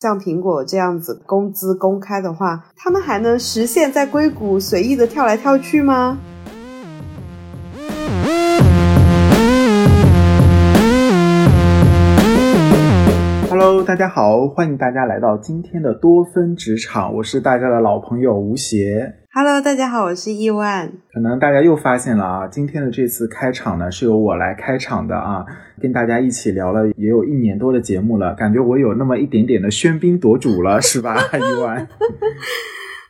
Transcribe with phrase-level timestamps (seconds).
[0.00, 6.16] 像苹果这样子工资公开的话，他们还能实现在硅谷随意的跳来跳去吗
[13.50, 19.14] ？Hello，大家好，欢迎大家来到今天的多芬职场，我是大家的老朋友吴邪。
[19.40, 20.90] Hello，大家好，我是亿万。
[21.12, 25.46] 可能大家又发现了啊，今天的这次开场呢是由我来开场的啊，
[25.80, 31.86] 跟大家一起聊了也有一年多的节目了，感觉我有那么一点点的喧宾夺主了，是吧， 亿万？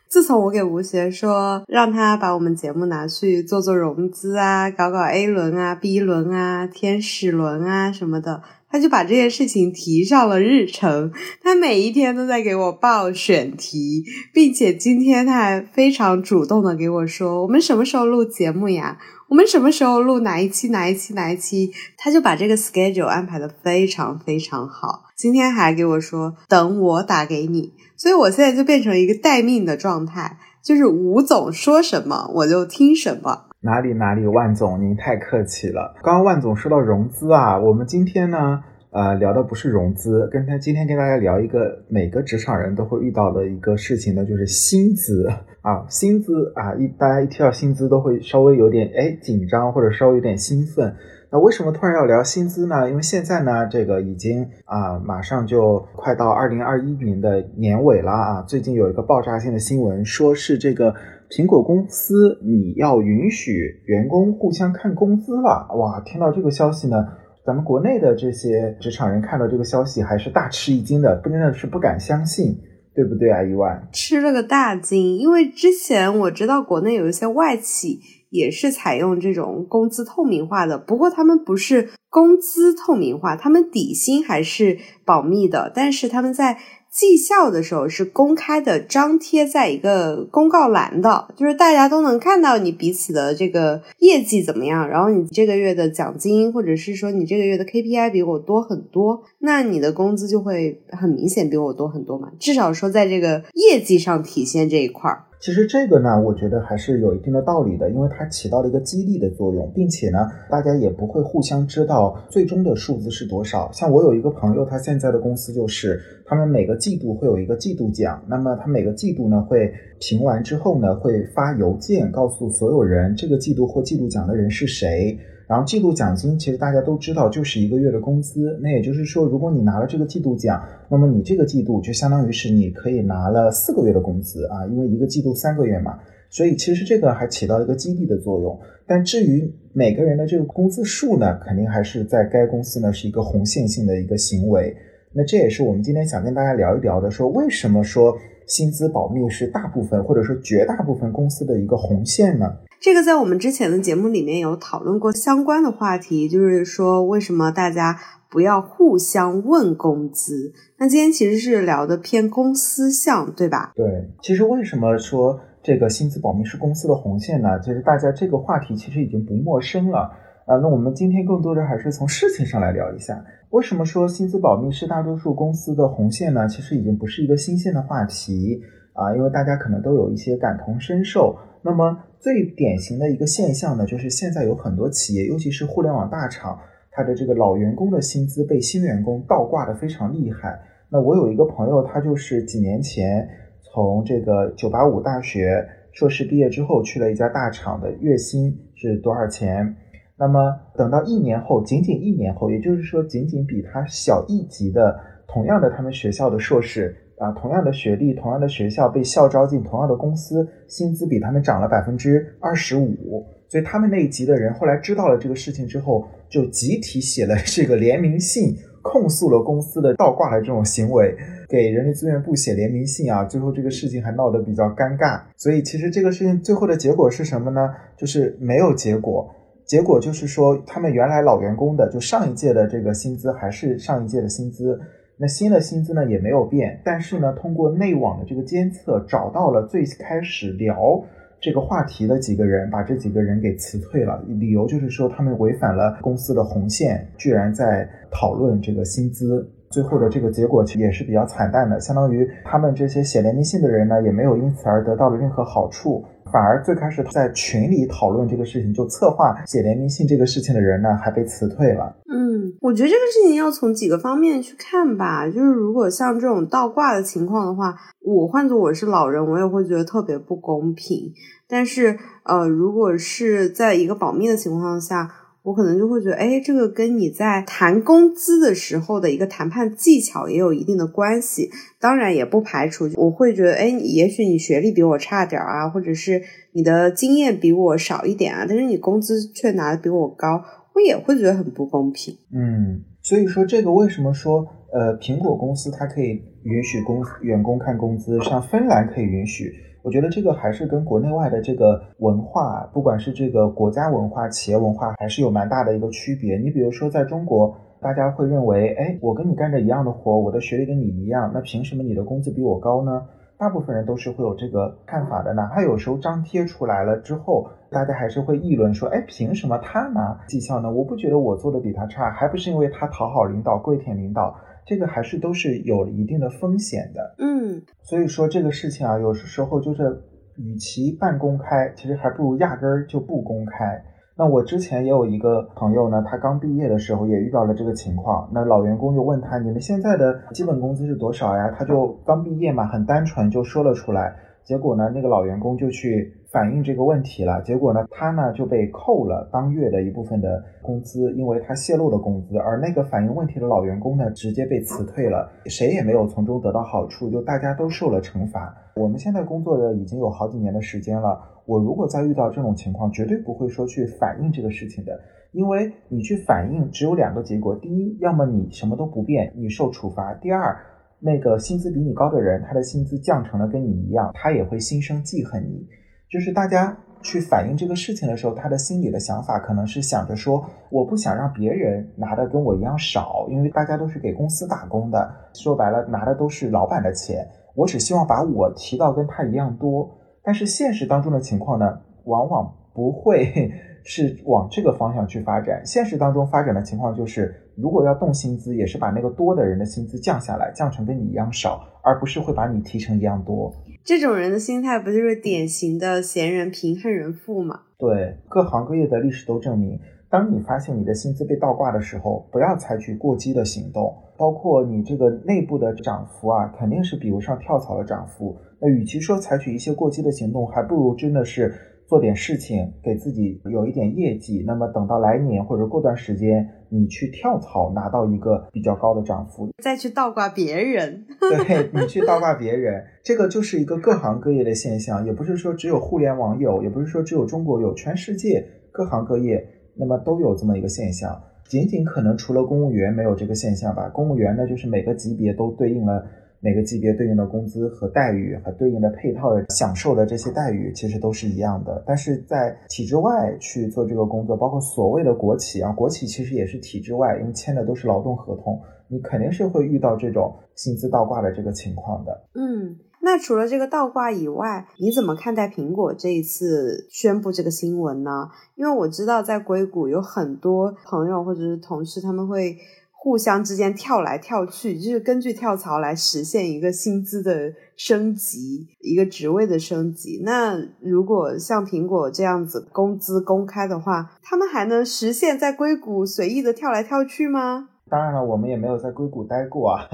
[0.06, 8.42] 自从我给吴邪说让他把我们节目拿去做做融资啊，搞搞 A 轮啊、B 轮啊、天使轮啊什么的。
[8.70, 11.10] 他就把这件事情提上了日程，
[11.42, 18.98] 他每一天都在给我报选题，并且今天他还非常主动的给我说：“我们什么时候录节目呀？
[19.28, 25.04] 我们什么时候录哪一期哪一期哪一期？”他就把这个 schedule 安排的非常非常好。
[25.16, 33.47] 今天还给我说：“等我打给你。”所以我现在就变成一个待命的状态，就是吴总说什么我就听什么。
[33.60, 35.96] 哪里哪里，万总您太客气了。
[36.04, 45.28] 刚刚万总说到融资啊，我们今天呢，呃，聊的不是融资，跟他今天跟大家聊一个每个职场人都会遇到的一个事情呢，就是薪资
[45.62, 50.94] 啊，薪资啊，一大家一提到薪资都会稍微有点哎紧张或者稍微有点兴奋。
[51.32, 52.88] 那为什么突然要聊薪资呢？
[52.88, 60.94] 因为现在呢，这个已经啊，马上就快到二零二一年的年尾了啊，最近有一个爆炸性的新闻，说是这个。
[61.30, 66.00] 苹果公司，你要允许员工互相看工资了，哇！
[66.00, 67.06] 听到这个消息呢，
[67.44, 72.56] 咱们国内的这些职场人看到这个消息还是大吃一惊的，真的是不敢相信，
[72.94, 73.42] 对不对啊？
[73.42, 86.56] 一万吃了个大惊，因为之前我知道国内有一些外企也是采用这种工资透明化的，不过他们不是工资透明化，他们底薪还是保密的，但是他们在。
[86.98, 105.26] 绩效的时候是公开的，张贴在一个公告栏的，就是大家都能看到你彼此的这个业绩怎么样，然后你这个月的奖金或者是说你这个月的 KPI 比我多很多，那你的工资就会很明显比我多很多嘛，至少说在这个业绩上体现这一块儿。
[105.40, 113.70] 其实这个呢，我觉得还是有一定的道理的，因为它起到了一个激励的作用，并且呢，大家也不会互相知道最终的数字是多少。
[113.72, 125.16] 像我有一个朋友，他现在的公司就是，他们每个季度会有一个季度奖，那么他每个季度呢会评完之后呢，会发邮件告诉所有人这个季度获季度奖的人是谁。
[125.48, 128.58] 然后季度奖金其实大家都知道，就是一个月的工资。
[128.62, 135.98] 那也就是说，如果你拿了这个季度奖，那么你这个季度就相当于是你可以拿了四个月的工资啊，因为一个季度三个月嘛。
[136.30, 138.60] 所以其实这个还起到一个激励的作用。
[138.86, 144.76] 但至于每个人的这个工资数呢，肯定还是在该公司呢是一个红线性的一个行为。
[145.14, 148.14] 那这也是我们今天想跟大家聊一聊的，说为什么说
[148.46, 152.54] 薪资保密是大部分或者说绝大部分公司的一个红线呢？
[152.80, 157.98] 这个在我们之前的节目里面有讨论过相关的话题，就是说为什么大家
[158.30, 160.52] 不要互相问工资？
[160.78, 163.72] 那今天其实是聊的偏公司向，对吧？
[163.74, 167.58] 对，其实为什么说这个薪资保密是公司的红线呢？
[167.58, 169.98] 其实大家这个话题其实已经不陌生了
[170.46, 170.56] 啊。
[170.62, 176.46] 那我们今天更多的还是从事情上来聊一下，为什么说薪资保密是大多数公司的红线呢？
[176.46, 178.62] 其实已经不是一个新鲜的话题
[178.98, 181.38] 啊，因为大家可能都有一些感同身受。
[181.62, 186.58] 那么最典型的一个现象呢，就是现在有很多企业，尤其是互联网大厂，
[186.90, 190.58] 它的这个老员工的薪资被新员工倒挂的非常厉害。
[190.90, 193.28] 那我有一个朋友，他就是几年前
[193.60, 199.76] 从这个九八五大学硕士毕业之后，去了一家大厂的月薪是多少钱？
[200.16, 204.98] 那么等到一年后，仅仅一年后，也就是说仅仅比他小一级的
[205.28, 206.96] 同样的他们学校的硕士。
[207.18, 213.26] 啊，同样的学历，同样的学校，被校招进同样的公司，薪资比他们涨了百分之二十五。
[213.48, 221.16] 所以他们那一级的人后来知道了这个事情之后，就集体写了这个联名信，控诉了公司的倒挂的这种行为，
[221.48, 223.24] 给人力资源部写联名信啊。
[223.24, 225.20] 最后这个事情还闹得比较尴尬。
[225.36, 227.74] 所以其实这个事情最后的结果是什么呢？
[227.96, 229.34] 就是没有结果。
[229.64, 234.78] 结果就是说，他们原来老员工的，就上一届的这个薪资还是上一届的薪资。
[235.20, 241.04] 那新的薪资呢也没有变，但是呢，通过内网的这个监测，找到了最开始聊
[241.40, 244.24] 这个话题的几个人，把这几个人给辞退了。
[244.26, 249.50] 理由就是说他们违反了公司的红线，居然在讨论这个薪资。
[249.78, 261.94] 最后的这个结果也是比较惨淡的，相当于他们这些写联名信的人呢，也没有因此而得到了任何好处，反而最开始在群里讨论这个事情，就策划写联名信这个事情的人呢，还被辞退了。
[262.12, 265.28] 嗯，我觉得这个事情要从几个方面去看吧。
[265.28, 267.72] 就是如果像这种倒挂的情况的话，
[268.04, 271.12] 我换做我是老人，我也会觉得特别不公平。
[271.48, 275.08] 但是，呃，如果是在一个保密的情况下，
[275.48, 281.48] 我可能就会觉得，哎，这个跟你在谈工资的时候的一个谈判技巧也有一定的关系。
[281.80, 286.20] 当然，也不排除我会觉得，哎，也许你学历比我差点啊，或者是
[286.52, 292.14] 你的经验比我少一点啊，但是你工资却拿的比我高，我也会觉得很不公平。
[292.30, 299.50] 嗯，所以说这个为什么说，呃，苹果公司它可以允许公员工看工资，像芬兰可以允许。
[299.82, 306.36] 我觉得这个还是跟国内外的这个文化，不管是这个国家文化、企业文化，还是有蛮大的一个区别。
[306.36, 313.02] 你比如说，在中国，大家会认为，哎，我跟你干着一样的活，我的学历跟你一样，那凭什么你的工资比我高呢？
[313.38, 315.32] 大部分人都是会有这个看法的。
[315.32, 320.72] 哪怕有时候张贴出来了之后，大家还是会议论说，哎，凭什么他拿绩效呢？
[320.72, 324.34] 我不觉得我做的比他差，还不是因为他讨好领导、跪舔领导。
[324.68, 329.98] 这个还是都是有一定的风险的，嗯，所以说这个事情啊，有时时候就是，
[330.36, 333.82] 与其半公开，其实还不如压根儿就不公开。
[334.14, 341.50] 那我之前也有一个朋友呢，他刚毕业的时候也遇到了这个情况，那老员工就问他，你们现在的基本工资是多少呀？
[341.56, 344.14] 他就刚毕业嘛，很单纯就说了出来。
[344.48, 347.42] 结果呢，那个老员工就去反映这个问题了。
[347.42, 352.38] 结果呢，他呢就被扣了当月的一部分的工资，因为他泄露了工资。
[352.38, 358.56] 而那个反映问题的老员工呢，直接被辞退了，谁也没有从中得到好处，就大家都受了惩罚。
[358.74, 364.98] 我们现在工作的已经有好几年的时间了，我如果再遇到这种情况，绝对不会说去反映这个事情的，
[365.32, 370.56] 因为你去反映只有两个结果：第一，要么你什么都不变，你受处罚；第二。
[371.00, 375.66] 那个薪资比你高的人，他的薪资降成了跟你一样，他也会心生记恨你。
[376.10, 389.88] 就是大家去反映这个事情的时候，他的心里的想法可能是想着说，我不想让别人拿的跟我一样少，因为大家都是给公司打工的，说白了拿的都是老板的钱，我只希望把我提到跟他一样多。
[390.24, 393.52] 但是现实当中的情况呢，往往不会
[393.90, 395.62] 是往这个方向去发展。
[395.64, 397.34] 现实当中发展的情况就是。
[397.60, 403.52] 如果要动薪资，也是把那个多的人的薪资降下来，降成跟你一样少，而不是会把你提成一样多。
[403.82, 407.62] 这种人的心态不就是典型的闲人贫恨人富吗？
[407.76, 409.76] 对，各行各业的历史都证明，
[410.08, 413.92] 当你发现你的薪资被倒挂的时候，不要采取过激的行动。
[414.16, 418.36] 包括你这个内部的涨幅啊，肯定是比不上跳槽的涨幅。
[418.60, 421.52] 那与其说采取一些过激的行动，还不如真的是。
[421.88, 431.06] 做点事情，给自己有一点业绩，那么等到来年或者过段时间，你去跳槽拿到一个比较高的涨幅，再去倒挂别人。
[431.18, 441.18] 对 你去倒挂别人，这个就是一个各行各业的现象，也不是说只有互联网有，也不是说只有中国有，全世界各行各业那么都有这么一个现象。
[441.48, 446.04] 仅仅可能除了公务员没有这个现象吧，公务员呢就是每个级别都对应了。
[446.40, 451.82] 每个级别对应的工资和待遇，和对应的配套的享受的这些待遇，其实都是一样的。
[451.86, 462.28] 但是在体制外去做这个工作，包括所谓的国企啊，国企其实也是体制外，因为签的都是劳动合同，你肯定是会遇到这种薪资倒挂的这个情况的。
[462.34, 468.28] 嗯，那除了这个倒挂以外，你怎么看待苹果这一次宣布这个新闻呢？
[468.54, 472.56] 因为我知道在硅谷有很多朋友或者是同事，他们会。
[473.00, 480.20] 互相之间跳来跳去，就是根据跳槽来实现一个薪资的升级，一个职位的升级。
[480.24, 487.68] 那如果像苹果这样子工资公开的话，他们还能实现在硅谷随意的跳来跳去吗？
[487.88, 489.88] 当然了，我们也没有在硅谷待过啊，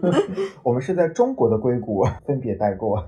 [0.64, 2.98] 我们是在中国的硅谷分别待过。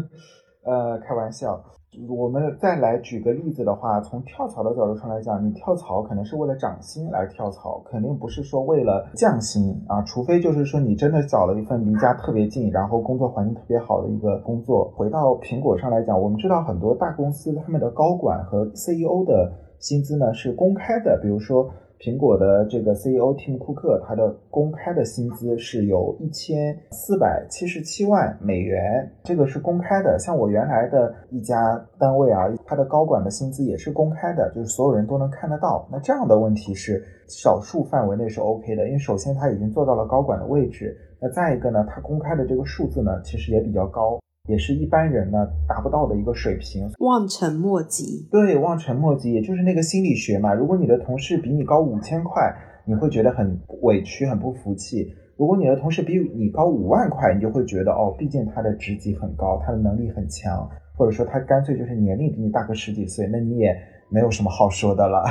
[0.64, 1.64] 呃，开玩笑。
[2.08, 10.00] 我们再来举个例子的话，从跳槽的角度上来讲，你跳槽可能是为了涨薪来跳槽，肯定不是说为了降薪啊。
[10.02, 14.90] 除非就是说你真的找了一份离家特别近，然后工作环境特别好的一个工作。
[14.96, 21.68] 回到苹果上来讲，我们知道很多大公司他们的高管和 CEO 的薪资呢是公开的，比如说。
[22.02, 30.18] 苹果的这个 CEO Tim 库克，他的公开的薪资是有一千四百七十七万美元，这个是公开的。
[30.18, 35.88] 像我原来的一家单位啊，他的高管的薪资也是公开的，就是所有人都能看得到。
[35.92, 44.18] 那这样的问题是少数范围内是 OK 的，因为首先他已经做到了高管的位置，那再一个呢，他公开的这个数字呢，其实也比较高。
[44.48, 48.26] 也是一般人呢达不到的一个水平，望尘莫及。
[48.30, 50.52] 对，望尘莫及，也就是那个心理学嘛。
[50.52, 52.52] 如果你的同事比你高五千块，
[52.84, 55.14] 你会觉得很委屈、很不服气。
[55.36, 63.72] 如果你的同事比你高五万块，你就会觉得哦，毕竟他的职级很高，他的能力很强，或者说他干脆就是年龄比你大个十几岁，那你也
[64.10, 65.22] 没有什么好说的了。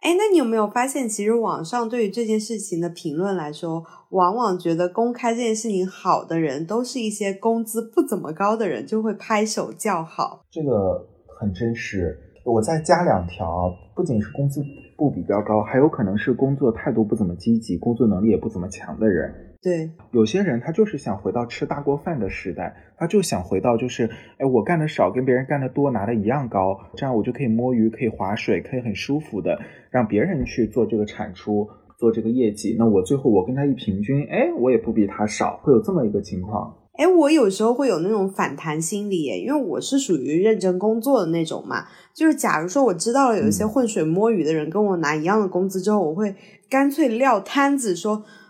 [0.00, 10.46] 哎，那你有没有发现，其实网上对于这件事情的评论来说，往往觉得公开这件事情好的人，都是一些工资不怎么高的人，就会拍手叫好。
[10.50, 11.06] 这个
[11.38, 12.18] 很真实。
[12.42, 14.62] 我再加两条，不仅是工资
[14.96, 19.30] 不比较高，还有可能是工作态度不怎么积极，工作能力也不怎么强的人。
[19.62, 32.74] 对，有些人他就是想回到吃大锅饭的时代，他就想回到就是，哎，我干的少，跟别人干的多，拿的一样高，这样我就可以摸鱼，可以划水，可以很舒服的让别人去做这个产出，做这个业绩。
[32.78, 36.74] 那我最后我跟他一平均，哎，我也不比他少，会有这么一个情况。
[36.94, 41.84] 哎，我有时候会有那种反弹心理，因为我是属于认真工作的那种嘛。
[42.14, 46.34] 就是假如说我知道了有一些浑水摸鱼的人跟我拿一样的工资之后，我会
[46.70, 48.24] 干脆撂摊子说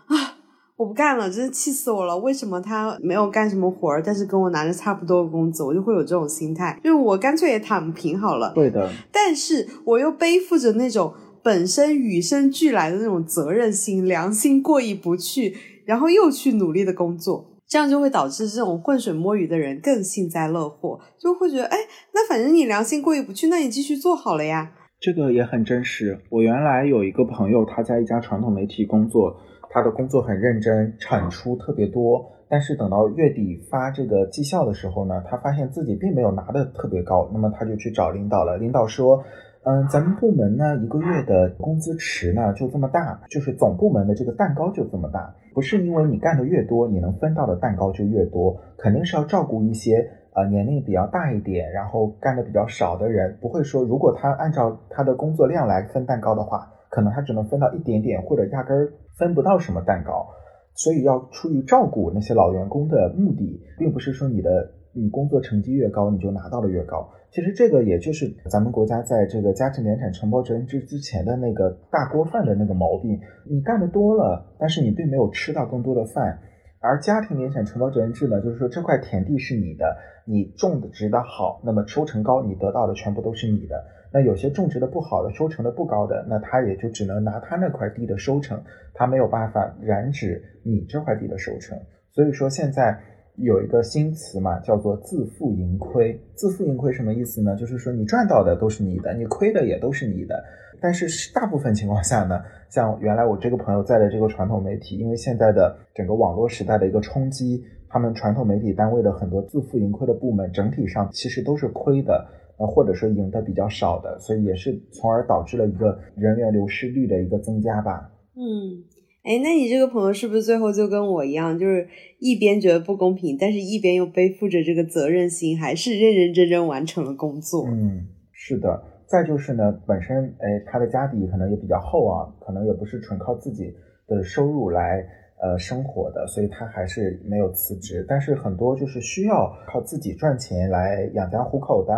[0.81, 2.17] 我不干了，真是气死我了！
[2.17, 8.51] 为什么他没有干什么活儿，但是跟我拿着差不多的工资，我就会有这种心态，就是我干脆也躺平好了。
[8.55, 21.77] 对的，但是我又背负着那种本身与生俱来的那种责任心，良心过意不去，然后又去努力的工作，这样就会导致这种浑水摸鱼的人更幸灾乐祸，就会觉得，哎，
[22.15, 24.71] 那反正你良心过意不去，那你继续做好了呀。
[24.99, 26.19] 这个也很真实。
[26.31, 29.39] 我原来有一个朋友，他在一家传统媒体工作。
[29.73, 38.57] 他的工作很认真，产出特别多，但是等到月底发这个绩效的时候呢，他发现自己并没有拿的特别高，那么他就去找领导了。
[38.57, 39.23] 领导说
[39.63, 60.27] ：“嗯，咱们部门呢一个月的工资池呢就这么大，就是总部门的这个蛋糕就这么大，不是因为你干的越多，你能分到的蛋糕就越多，肯定是要照顾一些呃年龄比较大一点，然后干的比较少的人，不会说如果他按照他的工作量来分蛋糕的话。”可能他只能分到一点点，或者压根儿分不到什么蛋糕，
[60.75, 67.09] 所以要出于照顾那些老员工的目的，并不是说你的你工作成绩越高，你就拿到了越高。
[67.31, 73.17] 其实这个也就是咱们国家在这个家庭联产承包责任制之前的那个大锅饭的那个毛病，
[73.49, 76.37] 你干的多了，但是你并没有吃到更多的饭。
[76.81, 79.95] 而家庭联产承包责任制呢，就是说这块田地是你的，
[80.25, 83.85] 你种的植的好，那么收成高，你得到的全部都是你的。
[84.11, 88.59] 那有些种植的不好的，收成的不高的，那他也就只能拿他那块地的收成，
[88.95, 91.77] 他没有办法染指你这块地的收成。
[92.09, 92.99] 所以说现在
[93.35, 96.19] 有一个新词嘛，叫做自负盈亏。
[96.33, 97.55] 自负盈亏什么意思呢？
[97.55, 100.43] 就是说你赚到的都是你的，你亏的也都是你的。
[100.81, 112.27] 但是大部分情况下呢，像原来我这个朋友在的这个传统媒体，因为现在的整个网络时代的一个冲击，他们传统媒体单位的很多自负盈亏的部门，整体上其实都是亏的。
[112.63, 118.11] 或者说赢的比较少的，所以也是从而导致了一个人员流失率的一个增加吧。
[118.35, 118.85] 嗯，
[119.23, 121.87] 哎，那你这个朋友是不是最后就跟我一样，就是
[122.19, 127.65] 一边觉得不公平，但是一边又背负着这个责任心，还是认认真真完成了工作？
[127.67, 128.83] 嗯，是的。
[129.11, 133.75] 再就是呢，本身哎，他的家底可能也比较厚啊，可能也不是纯靠自己
[134.07, 135.05] 的收入来
[135.41, 138.05] 呃生活的，所以他还是没有辞职。
[138.07, 141.93] 但是很多就是需要靠自己赚钱来养家糊口的。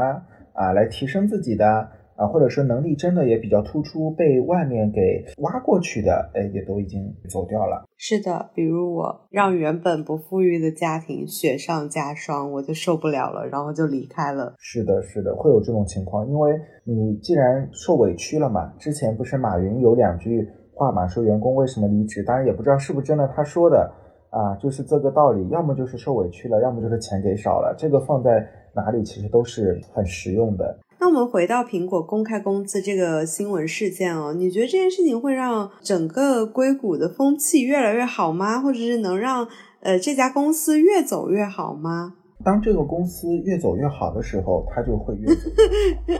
[0.56, 7.84] 啊，来提升自己的啊，或者说能力真的也比较突出，被外面给挖过去的，哎，也都已经走掉了。
[7.98, 14.54] 是的，比如我让原本不富裕的家庭雪上加霜，我就受不了了，然后就离开了。
[14.60, 23.92] 是的，是的，会有这种情况，因为你既然受委屈了嘛，之前不是马云有两句话嘛，说员工为什么离职，当然也不知道是不是真的，他说的
[24.30, 28.48] 啊，就是这个道理，要么就是受委屈了，要么就是钱给少了，这个放在。
[28.76, 30.80] 哪里其实都是很实用的。
[31.04, 38.62] 那我们回到苹果公开工资这个新闻事件哦，你觉得这件事情会让整个硅谷的风气越来越好吗？
[38.62, 39.46] 或者是能让
[39.82, 42.14] 呃这家公司越走越好吗？
[42.46, 45.50] 当这个公司越走越好的时候，它就会越走。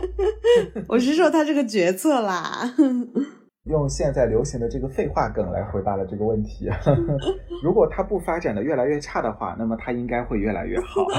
[0.86, 2.74] 我是说他这个决策啦。
[3.64, 6.68] 用现在流行的这个废话梗来回答了这个问题。
[7.64, 11.06] 如果它不发展的越来越差的话，那么它应该会越来越好。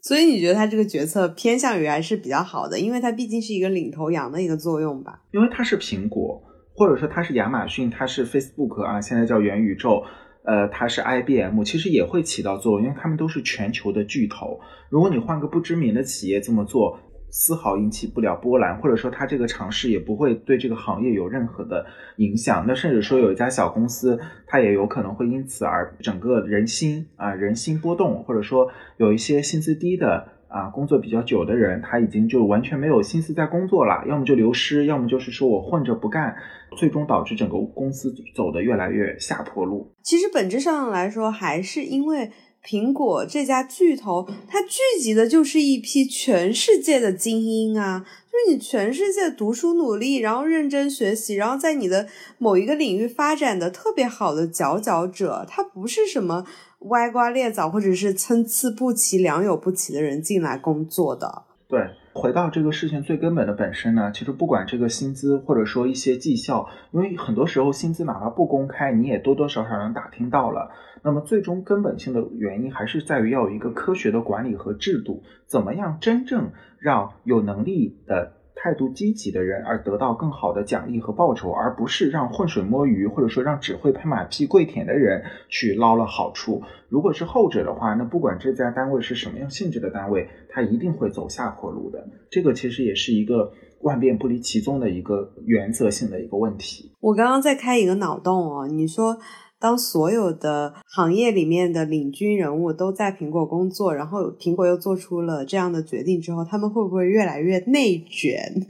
[0.00, 5.22] 所以你觉得他这个决策偏向于还是比较好的，因为他毕竟是一个领头羊的一个作用吧？
[5.32, 6.42] 因为它是苹果，
[6.74, 10.02] 或者说它是亚马逊，它是 Facebook 啊，现在叫元宇宙，
[10.44, 14.60] 呃，它是 IBM，其实也会起到作用，因为他们都是全球的巨头。
[14.88, 16.98] 如果你换个不知名的企业这么做。
[17.30, 21.84] 丝毫引起不了波澜，或者说他这个尝试也不会对这个行业有任何的
[22.16, 22.64] 影响。
[22.66, 36.34] 那甚至说有一家小公司，它也有可能会因此而整个人心啊人心波动，或者说有一些薪资低的啊，工作比较久的人，他已经就完全没有心思在工作了，要么就流失，要么就是说我混着不干，
[36.76, 39.92] 最终导致整个公司走得越来越下坡路。
[40.02, 42.30] 其实本质上来说，还是因为
[42.68, 52.06] 苹果这家巨头，它聚集的就是一批全世界的精英啊，就是你全世界读书努力，然后认真学习，然后在你的
[52.36, 56.44] 某一个领域发展的特别好的佼佼者，他不是什么。
[56.82, 61.42] 歪瓜裂枣或者是参差不齐、良莠不齐的人进来工作的。
[61.66, 61.80] 对，
[62.18, 70.72] 回到这个事情最根本的本身呢，其实不管这个薪资或者说一些绩效，因为很多时候薪资哪怕不公开，你也多多少少能打听到了。
[71.04, 78.32] 那么最终根本性的原因还是在于要有一个科学的管理和制度，怎么样真正让有能力的。
[78.60, 86.60] 态度积极的人而得到更好的奖励和报酬，而不是让浑水摸鱼或者说让只会拍马屁跪舔的人去捞了好处。
[86.88, 92.04] 如果是后者的话，那不管这家单位是什么样性质的单位，它一定会走下坡路的。
[92.30, 96.90] 这个其实也是一个万变不离其宗的一个原则性的一个问题。
[97.00, 99.18] 我刚刚在开一个脑洞哦，你说。
[99.60, 108.38] 当所有的行业里面的领军人物都在苹果工作，然后苹果又做出了这样的决定之后，他们会不会越来越内卷？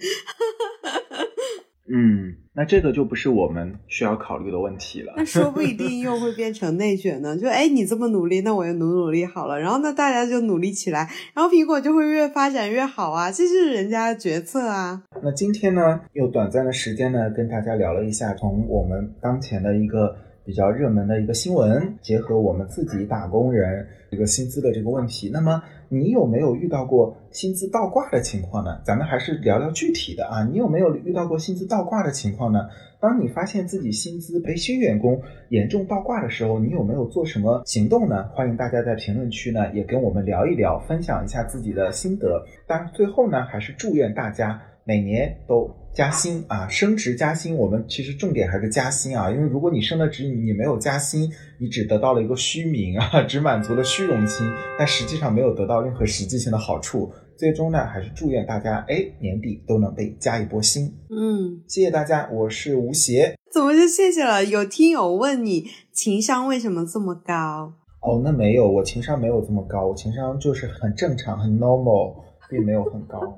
[1.90, 5.14] 嗯，那这个就不是我们需要考虑的问题了。
[5.16, 7.35] 那说不一定又会变成内卷呢？
[7.35, 15.02] 就哎，你这么努力，那我也努努力好了，然后那大家就努力起来，然后苹果就会越发展越好啊，这是人家的决策啊。
[15.23, 20.16] 那今天呢，用短暂的时间呢，跟大家聊了一下，从我们当前的一个。
[20.49, 28.81] 比较热门的一个新闻，结合我们自己打工人这个薪资的这个问题，那么你有没有遇到过薪资倒挂的情况呢？
[28.83, 32.67] 咱们还是聊聊具体的啊，你有没有遇到过薪资倒挂的情况呢？
[32.99, 38.26] 当你发现自己薪资被新员工严重倒挂的时候，你有没有做什么行动呢？
[38.31, 42.43] 欢迎大家在评论区呢也跟我们聊一聊，分享一下自己的心得。
[42.67, 45.71] 当然，最后呢，还是祝愿大家每年都。
[45.95, 51.28] 加薪啊，升职加薪，我们其实重点还是加薪啊，因为如果你升了职，你没有加薪，
[51.59, 54.47] 你只得到了一个虚名啊， 只满足了虚荣心，
[54.78, 57.11] 但实际上没有得到任何实际性的好处。
[57.37, 60.95] 最终呢，还是祝愿大家，哎，年底都能被加一波薪。
[61.11, 63.35] 嗯，谢谢大家，我是吴邪。
[63.52, 64.45] 怎么就谢谢了？
[64.45, 67.73] 有听友问你情商为什么这么高？
[68.02, 72.15] 哦，那没有，我情商没有这么高，我情商就是很正常，很 normal，
[72.49, 73.19] 并没有很高。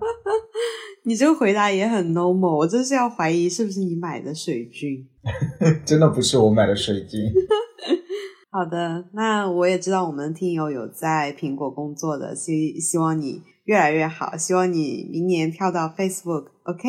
[1.05, 5.07] 你这个回答也很 normal，我真是要怀疑是不是你买的水军？
[5.85, 7.21] 真的不是我买的水军。
[8.53, 16.89] 好的，那我也知道我们听友有在苹果工作的，希希望你越来越好，希望你明年跳到 Facebook，OK？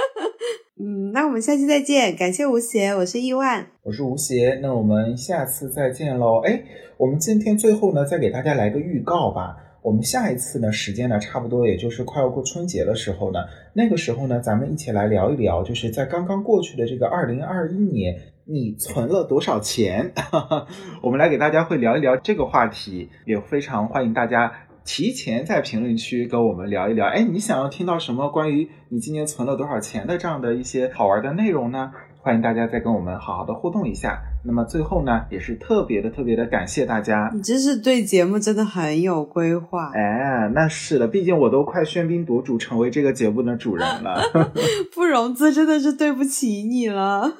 [0.80, 6.40] 嗯，那我们下期再见，感谢吴邪，我是亿万，我是吴邪，那我们下次再见喽。
[6.40, 6.64] 哎，
[6.96, 9.54] 我们今天最后呢，再给大家来个预告吧。
[9.82, 13.40] 我们下一次呢，时间呢，差不多也就是快要过春节的时候呢，
[13.74, 20.12] 那个时候呢，咱们一起来聊一聊，就是在刚刚过去的这个二零二一年，你存了多少钱？
[21.02, 24.52] 我们来给大家会聊一聊这个话题，也非常欢迎大家
[24.84, 27.08] 提前在评论区跟我们聊一聊。
[27.08, 31.90] 哎，你想要听到什么关于你今年存了多少钱的这样的一些好玩的内容呢？
[32.20, 34.22] 欢迎大家再跟我们好好的互动一下。
[34.44, 37.30] 那么最后呢，也是特别的特别的感谢大家。
[37.32, 39.90] 你真是对节目真的很有规划。
[39.94, 44.20] 哎，那是的，毕竟我都快喧宾夺主，成为这个节目的主人了。
[44.94, 47.32] 不融资真的是对不起你了。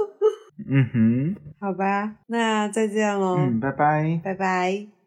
[0.68, 3.36] 嗯哼，好吧，那再见喽。
[3.38, 5.01] 嗯，拜拜，拜拜。